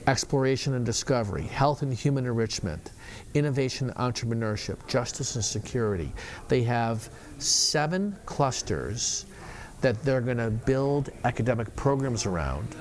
exploration 0.08 0.74
and 0.74 0.86
discovery, 0.86 1.43
health 1.43 1.81
and 1.81 1.93
human 1.93 2.25
enrichment, 2.25 2.91
innovation 3.34 3.89
and 3.89 3.98
entrepreneurship, 3.98 4.86
justice 4.88 5.36
and 5.36 5.43
security. 5.43 6.12
They 6.48 6.63
have 6.63 7.10
seven 7.38 8.15
clusters 8.25 9.25
that 9.81 10.01
they're 10.03 10.22
going 10.22 10.38
to 10.38 10.50
build 10.50 11.10
academic 11.24 11.74
programs 11.75 12.25
around. 12.25 12.75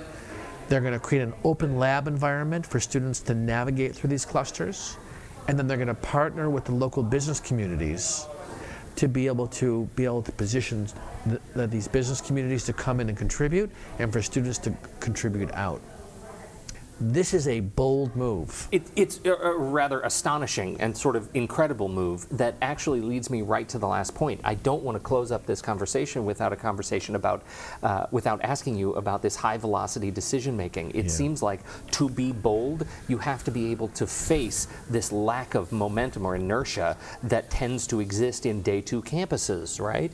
They're 0.69 0.81
going 0.81 0.95
to 0.95 0.99
create 0.99 1.23
an 1.23 1.35
open 1.45 1.79
lab 1.79 2.09
environment 2.09 2.67
for 2.67 2.81
students 2.81 3.21
to 3.21 3.35
navigate 3.35 3.95
through 3.95 4.11
these 4.11 4.25
clusters. 4.25 4.97
And 5.49 5.59
then 5.59 5.67
they're 5.67 5.79
going 5.79 5.89
to 5.89 5.95
partner 5.95 6.51
with 6.51 6.65
the 6.65 6.73
local 6.73 7.03
business 7.03 7.41
communities 7.41 8.27
to 8.97 9.09
be 9.09 9.27
able 9.27 9.47
to 9.47 9.89
be 9.97 10.05
able 10.05 10.23
to 10.23 10.33
position 10.33 10.89
th- 11.55 11.71
these 11.71 11.89
business 11.89 12.21
communities 12.21 12.65
to 12.65 12.73
come 12.73 13.01
in 13.01 13.09
and 13.09 13.17
contribute 13.17 13.71
and 13.99 14.13
for 14.13 14.21
students 14.21 14.59
to 14.59 14.73
contribute 15.01 15.53
out. 15.55 15.81
This 17.01 17.33
is 17.33 17.47
a 17.47 17.61
bold 17.61 18.17
move. 18.17 18.67
It, 18.73 18.83
it's 18.97 19.21
a, 19.25 19.33
a, 19.33 19.57
rather 19.57 20.01
astonishing 20.01 20.81
and 20.81 20.97
sort 20.97 21.15
of 21.15 21.29
incredible 21.35 21.89
move 21.89 22.27
that 22.31 22.57
actually 22.61 23.01
leads 23.01 23.31
me 23.31 23.43
right 23.43 23.69
to 23.69 23.79
the 23.79 23.87
last 23.87 24.15
point. 24.15 24.41
I 24.43 24.55
don't 24.55 24.83
want 24.83 24.97
to 24.97 25.01
close 25.01 25.31
up 25.31 25.47
this 25.47 25.63
conversation 25.63 26.25
without 26.25 26.53
a 26.53 26.57
conversation 26.57 27.15
about, 27.15 27.43
uh, 27.85 28.07
without 28.11 28.43
asking 28.43 28.77
you 28.77 28.95
about 28.95 29.23
this 29.23 29.37
high 29.37 29.57
velocity 29.57 30.11
decision 30.11 30.57
making. 30.57 30.91
It 30.91 31.05
yeah. 31.05 31.11
seems 31.11 31.43
like 31.43 31.61
to 31.93 32.09
be 32.09 32.33
bold, 32.33 32.85
you 33.07 33.19
have 33.19 33.45
to 33.45 33.51
be 33.53 33.71
able 33.71 33.89
to 33.89 34.07
face 34.07 34.67
this 34.91 35.13
lack 35.13 35.55
of 35.55 35.71
momentum 35.71 36.27
or 36.27 36.35
inertia 36.35 36.97
that 37.23 37.49
tends 37.49 37.87
to 37.89 38.01
exist 38.01 38.45
in 38.45 38.63
day 38.63 38.81
two 38.81 39.03
campuses, 39.03 39.81
right? 39.81 40.13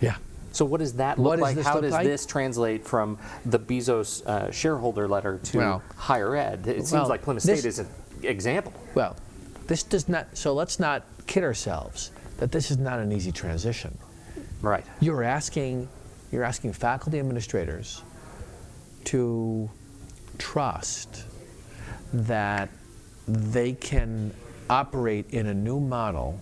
Yeah. 0.00 0.16
So 0.56 0.64
what 0.64 0.80
does 0.80 0.94
that 0.94 1.18
look 1.18 1.38
like? 1.38 1.58
How 1.58 1.82
does 1.82 1.92
like? 1.92 2.06
this 2.06 2.24
translate 2.24 2.82
from 2.82 3.18
the 3.44 3.58
Bezos 3.58 4.26
uh, 4.26 4.50
shareholder 4.50 5.06
letter 5.06 5.38
to 5.38 5.58
well, 5.58 5.82
higher 5.96 6.34
ed? 6.34 6.66
It 6.66 6.86
seems 6.86 7.10
like 7.10 7.20
Plymouth 7.20 7.42
State 7.42 7.66
is 7.66 7.78
an 7.78 7.88
example. 8.22 8.72
Well, 8.94 9.16
this 9.66 9.82
does 9.82 10.08
not. 10.08 10.34
So 10.34 10.54
let's 10.54 10.80
not 10.80 11.04
kid 11.26 11.44
ourselves 11.44 12.10
that 12.38 12.52
this 12.52 12.70
is 12.70 12.78
not 12.78 13.00
an 13.00 13.12
easy 13.12 13.32
transition. 13.32 13.98
Right. 14.62 14.84
You're 14.98 15.22
asking, 15.22 15.90
you're 16.32 16.44
asking 16.44 16.72
faculty 16.72 17.18
administrators 17.18 18.02
to 19.04 19.68
trust 20.38 21.24
that 22.14 22.70
they 23.28 23.74
can 23.74 24.32
operate 24.70 25.26
in 25.30 25.48
a 25.48 25.54
new 25.54 25.80
model 25.80 26.40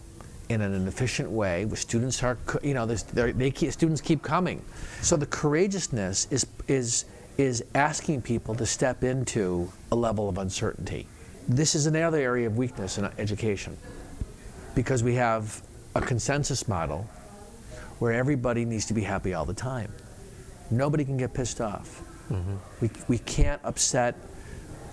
in 0.62 0.72
an 0.72 0.86
efficient 0.86 1.30
way 1.30 1.64
where 1.64 1.76
students 1.76 2.22
are 2.22 2.38
you 2.62 2.74
know 2.74 2.86
they 2.86 3.50
keep, 3.50 3.72
students 3.72 4.00
keep 4.00 4.22
coming. 4.22 4.62
So 5.02 5.16
the 5.16 5.26
courageousness 5.26 6.28
is 6.30 6.46
is 6.68 7.04
is 7.36 7.64
asking 7.74 8.22
people 8.22 8.54
to 8.54 8.64
step 8.64 9.02
into 9.02 9.70
a 9.90 9.96
level 9.96 10.28
of 10.28 10.38
uncertainty. 10.38 11.06
This 11.48 11.74
is 11.74 11.86
another 11.86 12.18
area 12.18 12.46
of 12.46 12.56
weakness 12.56 12.96
in 12.98 13.04
education 13.18 13.76
because 14.74 15.02
we 15.02 15.14
have 15.16 15.62
a 15.94 16.00
consensus 16.00 16.68
model 16.68 17.08
where 17.98 18.12
everybody 18.12 18.64
needs 18.64 18.86
to 18.86 18.94
be 18.94 19.02
happy 19.02 19.34
all 19.34 19.44
the 19.44 19.54
time. 19.54 19.92
Nobody 20.70 21.04
can 21.04 21.16
get 21.16 21.34
pissed 21.34 21.60
off. 21.60 22.02
Mm-hmm. 22.30 22.54
we, 22.80 22.90
we 23.06 23.18
can't 23.18 23.60
upset 23.64 24.14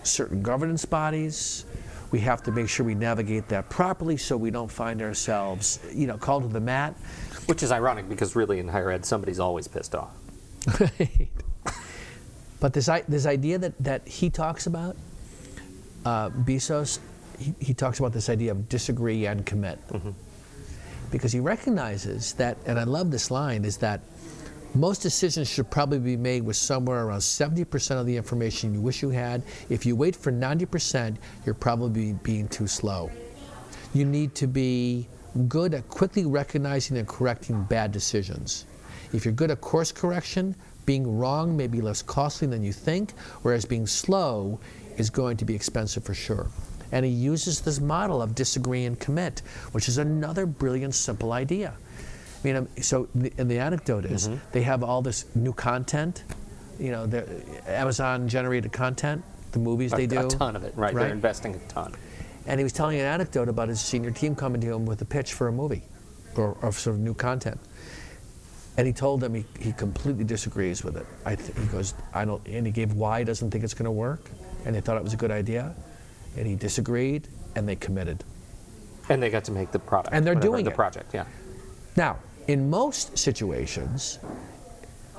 certain 0.04 0.42
governance 0.42 0.84
bodies 0.84 1.66
we 2.12 2.20
have 2.20 2.44
to 2.44 2.52
make 2.52 2.70
sure 2.70 2.86
we 2.86 2.96
navigate 2.96 3.48
that 3.48 3.70
properly 3.70 4.18
so 4.18 4.36
we 4.36 4.52
don't 4.52 4.72
find 4.72 5.02
ourselves, 5.02 5.80
you 5.94 6.08
know, 6.08 6.18
called 6.18 6.44
to 6.44 6.50
the 6.50 6.60
mat. 6.60 6.94
Which 7.46 7.64
is 7.64 7.72
ironic 7.72 8.10
because 8.10 8.36
really 8.36 8.60
in 8.60 8.68
higher 8.68 8.92
ed, 8.92 9.06
somebody's 9.06 9.40
always 9.40 9.68
pissed 9.68 9.96
off. 9.96 10.12
but 12.60 12.74
this, 12.74 12.90
this 13.08 13.26
idea 13.26 13.58
that, 13.58 13.78
that 13.80 14.08
he 14.08 14.30
talks 14.30 14.68
about, 14.68 14.98
uh, 16.06 16.30
Bezos, 16.30 17.00
he, 17.40 17.54
he, 17.60 17.74
talks 17.74 18.00
about 18.00 18.14
this 18.14 18.30
idea 18.30 18.52
of 18.52 18.68
disagree 18.70 19.26
and 19.26 19.46
commit. 19.46 19.80
Mm-hmm. 19.88 20.12
Because 21.12 21.32
he 21.32 21.40
recognizes 21.40 22.34
that, 22.34 22.58
and 22.66 22.80
I 22.80 22.84
love 22.84 23.12
this 23.12 23.32
line, 23.32 23.66
is 23.66 23.78
that 23.78 24.02
most 24.74 25.02
decisions 25.02 25.50
should 25.50 25.70
probably 25.70 26.00
be 26.00 26.16
made 26.16 26.44
with 26.44 26.56
somewhere 26.56 27.06
around 27.06 27.20
70% 27.20 28.00
of 28.00 28.06
the 28.06 28.16
information 28.16 28.74
you 28.74 28.82
wish 28.82 29.02
you 29.02 29.10
had. 29.10 29.44
If 29.70 29.86
you 29.86 29.96
wait 29.96 30.16
for 30.16 30.32
90%, 30.32 31.18
you're 31.46 31.56
probably 31.56 32.14
being 32.24 32.48
too 32.48 32.68
slow. 32.68 33.12
You 33.94 34.06
need 34.06 34.34
to 34.36 34.48
be 34.48 35.08
good 35.48 35.74
at 35.74 35.88
quickly 35.90 36.26
recognizing 36.26 36.98
and 36.98 37.08
correcting 37.08 37.64
bad 37.64 37.92
decisions. 37.92 38.66
If 39.14 39.26
you're 39.26 39.34
good 39.34 39.52
at 39.52 39.60
course 39.60 39.92
correction, 39.92 40.56
being 40.86 41.18
wrong 41.18 41.56
may 41.56 41.68
be 41.68 41.82
less 41.82 42.02
costly 42.02 42.48
than 42.48 42.64
you 42.64 42.72
think, 42.72 43.12
whereas 43.42 43.66
being 43.66 43.86
slow 43.86 44.60
is 44.98 45.10
going 45.10 45.38
to 45.38 45.46
be 45.46 45.54
expensive 45.54 46.04
for 46.04 46.14
sure. 46.14 46.48
And 46.94 47.06
he 47.06 47.12
uses 47.12 47.62
this 47.62 47.80
model 47.80 48.22
of 48.22 48.36
disagree 48.36 48.86
and 48.86 49.00
commit, 49.00 49.42
which 49.72 49.88
is 49.88 49.98
another 49.98 50.46
brilliant, 50.46 50.96
simple 50.96 51.34
idea. 51.34 51.74
I 52.42 52.48
mean, 52.48 52.56
um, 52.56 52.68
so 52.82 53.08
the, 53.14 53.32
and 53.38 53.50
the 53.50 53.60
anecdote 53.60 54.06
is 54.06 54.28
mm-hmm. 54.28 54.40
they 54.52 54.64
have 54.64 54.84
all 54.84 55.02
this 55.02 55.26
new 55.36 55.54
content. 55.54 56.24
You 56.80 56.92
know, 56.92 57.06
the 57.06 57.28
Amazon 57.68 58.28
generated 58.28 58.72
content, 58.72 59.24
the 59.52 59.60
movies 59.60 59.94
a, 59.94 59.98
they 59.98 60.08
do. 60.08 60.26
A 60.26 60.28
ton 60.28 60.56
of 60.56 60.64
it, 60.64 60.74
right? 60.76 60.94
right? 60.94 61.04
They're 61.04 61.12
investing 61.12 61.56
a 61.56 61.60
ton. 61.68 61.94
And 62.48 62.60
he 62.60 62.64
was 62.64 62.74
telling 62.74 63.00
an 63.00 63.06
anecdote 63.06 63.50
about 63.50 63.70
his 63.70 63.80
senior 63.80 64.10
team 64.10 64.36
coming 64.36 64.60
to 64.62 64.74
him 64.74 64.86
with 64.86 65.02
a 65.02 65.06
pitch 65.06 65.34
for 65.34 65.48
a 65.48 65.52
movie 65.52 65.84
or, 66.36 66.58
or 66.62 66.72
sort 66.72 66.96
of 66.96 67.00
new 67.02 67.14
content. 67.14 67.60
And 68.78 68.88
he 68.88 68.94
told 68.94 69.20
them 69.22 69.36
he, 69.36 69.46
he 69.60 69.74
completely 69.74 70.24
disagrees 70.24 70.84
with 70.84 70.98
it. 70.98 71.06
I 71.24 71.36
th- 71.36 71.56
he 71.56 71.66
goes, 71.66 71.94
I 72.14 72.26
don't, 72.26 72.44
and 72.48 72.66
he 72.66 72.72
gave 72.72 72.94
why 72.94 73.20
he 73.20 73.26
doesn't 73.26 73.52
think 73.52 73.64
it's 73.64 73.76
going 73.76 73.86
to 73.86 73.92
work. 73.92 74.32
And 74.66 74.74
they 74.74 74.82
thought 74.82 74.98
it 74.98 75.04
was 75.04 75.14
a 75.14 75.18
good 75.18 75.30
idea. 75.30 75.76
And 76.38 76.48
he 76.48 76.56
disagreed, 76.56 77.28
and 77.56 77.68
they 77.68 77.76
committed. 77.76 78.24
And 79.10 79.22
they 79.22 79.30
got 79.30 79.44
to 79.46 79.52
make 79.52 79.72
the 79.72 79.80
product. 79.80 80.16
And 80.16 80.26
they're 80.26 80.34
whatever, 80.34 80.54
doing 80.54 80.66
the 80.66 80.72
it. 80.72 80.76
project, 80.76 81.14
yeah. 81.14 81.26
Now, 81.98 82.18
in 82.48 82.70
most 82.70 83.18
situations, 83.18 84.20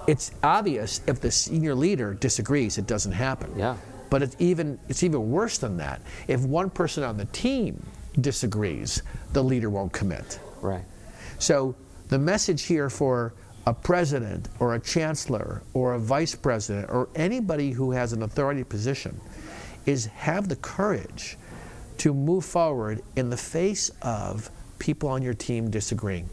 it's 0.07 0.33
obvious 0.43 1.01
if 1.07 1.21
the 1.21 1.31
senior 1.31 1.75
leader 1.75 2.15
disagrees, 2.15 2.79
it 2.79 2.87
doesn't 2.87 3.13
happen. 3.13 3.53
Yeah. 3.57 3.77
But 4.11 4.23
it's 4.23 4.37
even 4.39 4.79
it's 4.89 5.03
even 5.03 5.31
worse 5.31 5.59
than 5.59 5.77
that. 5.79 6.03
If 6.29 6.43
one 6.43 6.71
person 6.71 7.03
on 7.03 7.17
the 7.17 7.25
team 7.27 7.83
disagrees, 8.21 9.03
the 9.33 9.43
leader 9.43 9.71
won't 9.71 9.93
commit. 9.93 10.39
Right. 10.61 10.85
So 11.39 11.75
the 12.09 12.19
message 12.19 12.65
here 12.65 12.91
for 12.91 13.33
a 13.67 13.73
president 13.73 14.49
or 14.59 14.75
a 14.75 14.81
chancellor 14.81 15.63
or 15.73 15.95
a 15.95 15.99
vice 15.99 16.35
president 16.35 16.91
or 16.91 17.09
anybody 17.15 17.71
who 17.71 17.93
has 17.93 18.13
an 18.13 18.23
authority 18.23 18.65
position 18.65 19.19
is 19.87 20.07
have 20.07 20.49
the 20.49 20.57
courage 20.57 21.39
to 21.99 22.13
move 22.13 22.45
forward 22.45 23.01
in 23.17 23.31
the 23.31 23.37
face 23.37 23.91
of 24.03 24.51
people 24.79 25.09
on 25.09 25.23
your 25.23 25.35
team 25.35 25.71
disagreeing. 25.71 26.29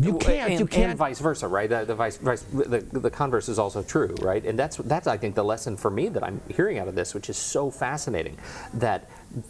You 0.00 0.16
uh, 0.16 0.20
can't. 0.20 0.50
And, 0.50 0.60
you 0.60 0.66
can't. 0.66 0.90
And 0.90 0.98
vice 0.98 1.20
versa, 1.20 1.46
right? 1.46 1.68
The, 1.68 1.84
the 1.84 1.94
vice, 1.94 2.16
vice 2.16 2.42
the, 2.42 2.78
the 2.78 3.10
converse 3.10 3.48
is 3.48 3.58
also 3.58 3.82
true, 3.82 4.14
right? 4.20 4.44
And 4.44 4.58
that's 4.58 4.76
that's 4.78 5.06
I 5.06 5.16
think 5.16 5.34
the 5.34 5.44
lesson 5.44 5.76
for 5.76 5.90
me 5.90 6.08
that 6.08 6.24
I'm 6.24 6.40
hearing 6.48 6.78
out 6.78 6.88
of 6.88 6.94
this, 6.94 7.14
which 7.14 7.30
is 7.30 7.36
so 7.36 7.70
fascinating, 7.70 8.36
that, 8.74 9.08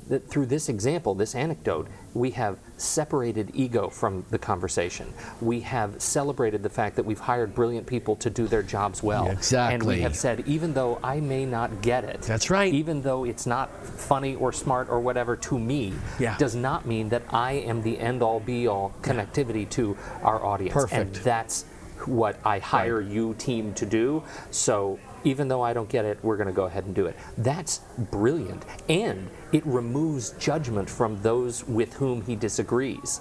that 0.08 0.28
through 0.28 0.46
this 0.46 0.68
example, 0.68 1.14
this 1.14 1.34
anecdote, 1.34 1.88
we 2.14 2.30
have 2.30 2.58
separated 2.76 3.50
ego 3.54 3.88
from 3.88 4.24
the 4.30 4.38
conversation. 4.38 5.12
We 5.40 5.60
have 5.60 6.00
celebrated 6.00 6.62
the 6.62 6.68
fact 6.70 6.96
that 6.96 7.04
we've 7.04 7.18
hired 7.18 7.54
brilliant 7.54 7.86
people 7.86 8.16
to 8.16 8.30
do 8.30 8.46
their 8.46 8.62
jobs 8.62 9.02
well. 9.02 9.28
Exactly. 9.28 9.74
And 9.74 9.82
we 9.84 10.00
have 10.00 10.16
said, 10.16 10.46
even 10.46 10.74
though 10.74 10.98
I 11.02 11.20
may 11.20 11.44
not 11.44 11.82
get 11.82 12.04
it, 12.04 12.22
that's 12.22 12.50
right. 12.50 12.72
Even 12.72 13.02
though 13.02 13.24
it's 13.24 13.46
not 13.46 13.84
funny 13.84 14.34
or 14.36 14.52
smart 14.52 14.88
or 14.88 15.00
whatever 15.00 15.36
to 15.36 15.58
me, 15.58 15.92
yeah. 16.18 16.36
does 16.38 16.54
not 16.54 16.86
mean 16.86 17.08
that 17.10 17.22
I 17.30 17.52
am 17.52 17.82
the 17.82 17.98
end 17.98 18.22
all 18.22 18.40
be 18.40 18.66
all 18.66 18.94
connectivity 19.02 19.68
to 19.70 19.96
our 20.22 20.44
audience. 20.44 20.74
Perfect. 20.74 21.16
And 21.16 21.24
that's 21.24 21.64
what 22.06 22.38
I 22.44 22.58
hire 22.58 23.00
you 23.00 23.34
team 23.34 23.74
to 23.74 23.86
do. 23.86 24.22
So 24.50 24.98
even 25.24 25.48
though 25.48 25.62
I 25.62 25.72
don't 25.72 25.88
get 25.88 26.04
it, 26.04 26.18
we're 26.22 26.36
going 26.36 26.46
to 26.48 26.52
go 26.52 26.64
ahead 26.64 26.84
and 26.84 26.94
do 26.94 27.06
it. 27.06 27.16
That's 27.38 27.80
brilliant. 27.98 28.64
And 28.88 29.28
it 29.52 29.64
removes 29.66 30.30
judgment 30.32 30.88
from 30.88 31.20
those 31.22 31.64
with 31.66 31.94
whom 31.94 32.22
he 32.22 32.36
disagrees. 32.36 33.20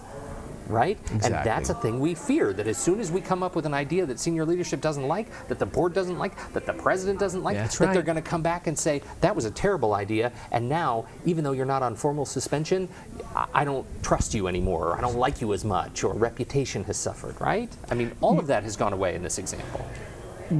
Right? 0.67 0.97
Exactly. 0.97 1.25
And 1.25 1.45
that's 1.45 1.69
a 1.71 1.73
thing 1.73 1.99
we 1.99 2.15
fear 2.15 2.53
that 2.53 2.67
as 2.67 2.77
soon 2.77 3.01
as 3.01 3.11
we 3.11 3.19
come 3.19 3.43
up 3.43 3.53
with 3.53 3.65
an 3.65 3.73
idea 3.73 4.05
that 4.05 4.17
senior 4.17 4.45
leadership 4.45 4.79
doesn't 4.79 5.09
like, 5.09 5.27
that 5.49 5.59
the 5.59 5.65
board 5.65 5.93
doesn't 5.93 6.17
like, 6.17 6.31
that 6.53 6.65
the 6.65 6.71
president 6.71 7.19
doesn't 7.19 7.43
like, 7.43 7.57
That's 7.57 7.77
that 7.79 7.93
they're 7.93 8.01
going 8.01 8.15
to 8.15 8.21
come 8.21 8.41
back 8.41 8.67
and 8.67 8.79
say, 8.79 9.01
that 9.19 9.35
was 9.35 9.43
a 9.43 9.51
terrible 9.51 9.93
idea. 9.93 10.31
And 10.51 10.69
now, 10.69 11.05
even 11.25 11.43
though 11.43 11.51
you're 11.51 11.65
not 11.65 11.83
on 11.83 11.97
formal 11.97 12.25
suspension, 12.25 12.87
I- 13.35 13.47
I 13.53 13.65
don't 13.65 13.85
trust 14.03 14.33
you 14.33 14.47
anymore, 14.47 14.91
or 14.91 14.97
I 14.97 15.01
don't 15.01 15.17
like 15.17 15.41
you 15.41 15.51
as 15.51 15.65
much, 15.65 16.01
or 16.05 16.13
reputation 16.13 16.85
has 16.85 16.95
suffered, 16.95 17.39
right? 17.41 17.69
I 17.91 17.95
mean, 17.95 18.13
all 18.21 18.39
of 18.39 18.47
that 18.47 18.63
has 18.63 18.77
gone 18.77 18.93
away 18.93 19.15
in 19.15 19.21
this 19.21 19.37
example. 19.37 19.85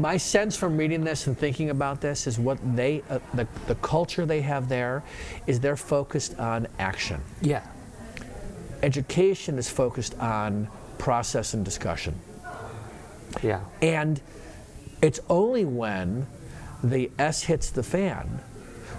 My 0.01 0.17
sense 0.17 0.55
from 0.55 0.77
reading 0.77 1.03
this 1.03 1.27
and 1.27 1.37
thinking 1.37 1.69
about 1.69 2.01
this 2.01 2.27
is 2.27 2.39
what 2.39 2.57
they 2.75 3.03
uh, 3.09 3.19
the, 3.33 3.47
the 3.67 3.75
culture 3.75 4.25
they 4.25 4.41
have 4.41 4.67
there 4.69 5.03
is 5.47 5.59
they're 5.59 5.75
focused 5.77 6.37
on 6.39 6.67
action. 6.79 7.21
Yeah. 7.41 7.65
education 8.81 9.57
is 9.57 9.69
focused 9.69 10.17
on 10.19 10.67
process 10.97 11.53
and 11.53 11.63
discussion. 11.63 12.19
Yeah. 13.41 13.61
and 13.81 14.21
it's 15.01 15.19
only 15.29 15.65
when 15.65 16.27
the 16.83 17.09
s 17.17 17.41
hits 17.43 17.71
the 17.71 17.81
fan 17.83 18.39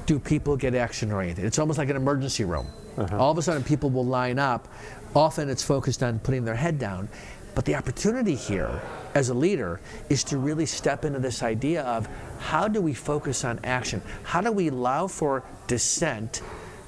do 0.07 0.19
people 0.19 0.57
get 0.57 0.75
action 0.75 1.13
oriented 1.13 1.45
it's 1.45 1.59
almost 1.59 1.79
like 1.79 1.89
an 1.89 1.97
emergency 1.97 2.45
room. 2.45 2.67
All 3.13 3.31
of 3.31 3.39
a 3.39 3.43
sudden 3.43 3.63
people 3.63 3.91
will 3.91 4.05
line 4.07 4.39
up. 4.39 4.69
Often 5.15 5.49
it's 5.51 5.63
focused 5.63 6.03
on 6.03 6.19
putting 6.19 6.45
their 6.45 6.55
head 6.57 6.79
down 6.79 7.09
but 7.55 7.65
the 7.65 7.75
opportunity 7.75 8.35
here 8.35 8.83
as 9.15 9.29
a 9.29 9.35
leader 9.35 9.81
is 10.11 10.25
to 10.25 10.39
really 10.39 10.67
step 10.67 11.05
into 11.05 11.19
this 11.19 11.43
idea 11.43 11.83
of 11.83 12.09
how 12.39 12.69
do 12.69 12.81
we 12.81 12.95
focus 12.95 13.45
on 13.45 13.61
action? 13.65 14.03
How 14.25 14.41
do 14.41 14.51
we 14.53 14.69
allow 14.69 15.07
for 15.07 15.45
dissent? 15.67 16.43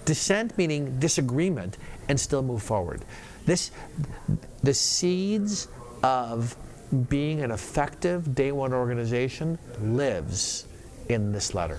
Dissent 0.05 0.57
meaning 0.59 0.99
disagreement 0.99 1.79
and 2.09 2.19
still 2.19 2.43
move 2.43 2.63
forward. 2.63 3.05
This 3.45 3.71
the 4.63 4.75
seeds 4.75 5.69
of 6.03 6.57
being 7.09 7.43
an 7.43 7.51
effective 7.51 8.35
day 8.35 8.53
one 8.53 8.73
organization 8.73 9.59
lives 9.81 10.67
in 11.09 11.33
this 11.33 11.55
letter. 11.55 11.79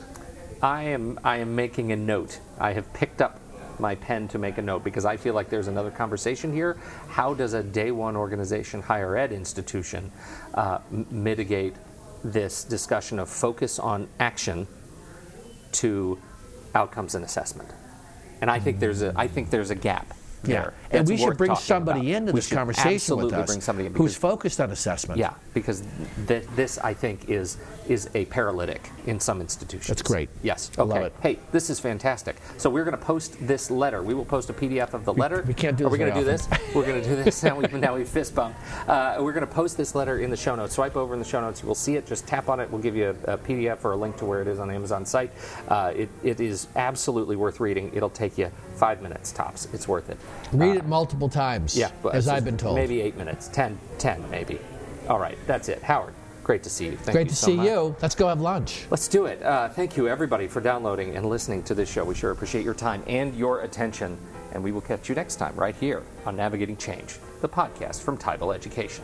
I 0.62 0.84
am 0.84 1.20
I 1.24 1.38
am 1.38 1.56
making 1.56 1.92
a 1.92 1.96
note. 1.96 2.40
I 2.60 2.74
have 2.74 2.92
picked 2.94 3.22
up 3.22 3.40
my 3.80 3.96
pen 3.96 4.28
to 4.30 4.38
make 4.38 4.58
a 4.58 4.62
note 4.62 4.84
because 4.84 5.06
I 5.06 5.18
feel 5.18 5.34
like 5.34 5.50
there's 5.50 5.68
another 5.68 5.92
conversation 5.92 6.54
here. 6.54 6.78
How 7.10 7.34
does 7.34 7.54
a 7.54 7.64
day 7.64 7.92
one 7.92 8.16
organization, 8.16 8.82
higher 8.82 9.16
ed 9.18 9.32
institution, 9.32 10.12
uh, 10.54 10.80
mitigate 10.92 11.76
this 12.24 12.64
discussion 12.64 13.20
of 13.20 13.30
focus 13.30 13.80
on 13.80 14.08
action 14.20 14.68
to 15.74 16.20
outcomes 16.76 17.16
and 17.16 17.24
assessment? 17.24 17.70
And 18.42 18.52
I 18.52 18.60
think 18.60 18.80
there's 18.80 19.02
a 19.02 19.14
I 19.16 19.28
think 19.28 19.50
there's 19.50 19.72
a 19.72 19.76
gap 19.76 20.14
there. 20.48 20.74
and 20.92 21.08
we 21.08 21.18
should 21.18 21.38
bring 21.38 21.56
somebody 21.56 22.12
about. 22.12 22.18
into 22.18 22.34
We 22.34 22.40
this 22.40 22.52
conversation 22.52 23.18
with 23.18 23.34
us 23.34 23.48
bring 23.48 23.62
somebody 23.62 23.88
in 23.88 23.94
who's 23.94 24.16
focused 24.16 24.60
on 24.60 24.72
assessment. 24.72 25.20
yeah, 25.20 25.34
because 25.54 25.84
th- 26.28 26.46
this, 26.56 26.78
I 26.80 26.94
think, 26.94 27.30
is 27.30 27.58
is 27.88 28.10
a 28.16 28.26
paralytic 28.26 28.90
in 29.06 29.18
some 29.20 29.40
institutions. 29.40 29.88
That's 29.88 30.02
great. 30.02 30.30
Yes. 30.44 30.72
I 30.78 30.82
love 30.84 31.04
it. 31.04 31.14
Hey, 31.22 31.40
this 31.54 31.70
is 31.70 31.80
fantastic. 31.80 32.36
So 32.58 32.70
we're 32.70 32.84
going 32.84 32.98
to 32.98 33.04
post 33.06 33.38
this 33.48 33.72
letter. 33.72 34.04
We 34.04 34.14
will 34.14 34.26
post 34.26 34.50
a 34.50 34.54
PDF 34.54 34.94
of 34.94 35.06
the 35.06 35.14
letter. 35.14 35.44
we 35.48 35.54
can't 35.54 35.78
do 35.78 35.86
this. 35.86 35.88
Are 35.88 35.92
we 35.92 35.98
going 35.98 36.14
to 36.14 36.20
do 36.20 36.26
this? 36.26 36.50
We're 36.76 36.86
going 36.86 37.02
to 37.02 37.08
do 37.08 37.16
this. 37.16 37.44
Now 37.48 37.56
we 37.56 37.68
now 37.80 37.96
we 37.96 38.04
fist 38.04 38.36
bump. 38.36 38.56
Uh, 38.88 39.18
we're 39.22 39.32
going 39.32 39.46
to 39.46 39.54
post 39.54 39.78
this 39.78 39.96
letter 39.96 40.20
in 40.20 40.30
the 40.30 40.36
show 40.36 40.54
notes. 40.56 40.76
Swipe 40.76 40.98
over 40.98 41.14
in 41.14 41.20
the 41.20 41.26
show 41.26 41.40
notes. 41.40 41.62
You 41.62 41.68
will 41.68 41.76
see 41.76 41.96
it. 41.96 42.06
Just 42.06 42.28
tap 42.28 42.50
on 42.50 42.60
it. 42.60 42.70
We'll 42.70 42.82
give 42.82 42.96
you 42.96 43.16
a, 43.26 43.34
a 43.34 43.38
PDF 43.38 43.86
or 43.86 43.94
a 43.94 43.96
link 43.96 44.18
to 44.18 44.26
where 44.26 44.42
it 44.42 44.48
is 44.50 44.60
on 44.60 44.68
the 44.68 44.74
Amazon 44.74 45.06
site. 45.06 45.32
Uh, 45.70 45.94
it, 45.96 46.10
it 46.24 46.42
is 46.42 46.68
absolutely 46.76 47.36
worth 47.38 47.60
reading. 47.62 47.92
It'll 47.94 48.10
take 48.10 48.38
you 48.38 48.52
five 48.76 49.02
minutes 49.02 49.32
tops. 49.32 49.68
It's 49.74 49.88
worth 49.88 50.10
it. 50.10 50.18
Read 50.54 50.78
it 50.78 50.86
multiple 50.86 51.30
times, 51.30 51.78
Yeah, 51.78 51.92
but 52.02 52.16
as 52.16 52.28
I've 52.28 52.46
been 52.46 52.58
told. 52.58 52.76
Maybe 52.76 53.02
eight 53.02 53.18
minutes, 53.18 53.48
10, 53.50 53.78
10 53.98 54.30
maybe. 54.30 54.60
All 55.10 55.20
right, 55.20 55.38
that's 55.48 55.70
it. 55.70 55.82
Howard, 55.84 56.14
great 56.44 56.64
to 56.64 56.70
see 56.70 56.86
you. 56.86 56.98
Thank 56.98 57.14
Great 57.16 57.26
you 57.28 57.30
to 57.32 57.36
so 57.36 57.48
see 57.48 57.56
much. 57.56 57.68
you. 57.68 57.96
Let's 58.02 58.16
go 58.16 58.28
have 58.28 58.42
lunch. 58.42 58.86
Let's 58.90 59.08
do 59.08 59.26
it. 59.26 59.42
Uh, 59.44 59.70
thank 59.70 59.98
you, 59.98 60.08
everybody, 60.08 60.48
for 60.48 60.62
downloading 60.62 61.16
and 61.16 61.26
listening 61.26 61.64
to 61.64 61.76
this 61.76 61.90
show. 61.92 62.04
We 62.06 62.16
sure 62.16 62.32
appreciate 62.32 62.64
your 62.64 62.74
time 62.74 63.04
and 63.08 63.36
your 63.36 63.62
attention. 63.62 64.18
And 64.54 64.64
we 64.64 64.72
will 64.72 64.82
catch 64.82 65.10
you 65.10 65.16
next 65.16 65.36
time 65.36 65.56
right 65.56 65.76
here 65.76 66.04
on 66.26 66.36
Navigating 66.38 66.78
Change, 66.78 67.18
the 67.42 67.50
podcast 67.50 68.02
from 68.02 68.18
Teibel 68.18 68.56
Education. 68.56 69.04